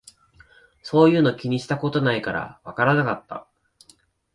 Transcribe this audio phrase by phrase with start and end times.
[0.81, 3.45] そういうの気にしたことないからわからなかった